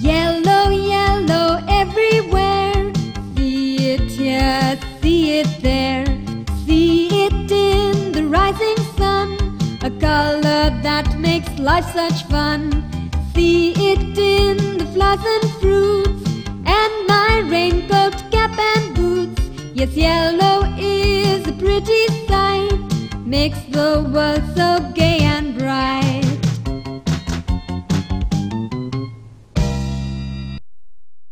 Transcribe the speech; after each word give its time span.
Yellow, 0.00 0.70
yellow 0.70 1.62
everywhere. 1.68 2.92
See 3.36 3.92
it 3.92 4.10
here, 4.10 4.78
see 5.00 5.40
it 5.40 5.48
there. 5.60 6.06
See 6.66 7.26
it 7.26 7.50
in 7.50 8.12
the 8.12 8.24
rising 8.26 8.76
sun. 8.96 9.28
A 9.82 9.90
color 9.90 10.70
that 10.82 11.18
makes 11.18 11.58
life 11.58 11.86
such 11.92 12.24
fun. 12.24 12.72
See 13.34 13.72
it 13.92 14.18
in 14.18 14.78
the 14.78 14.86
flowers 14.86 15.24
and 15.24 15.49
Yes, 19.80 19.96
yellow 19.96 20.74
is 20.76 21.48
a 21.48 21.52
pretty 21.52 22.06
sight. 22.28 23.16
Makes 23.24 23.60
the 23.70 24.06
world 24.12 24.42
so. 24.54 24.89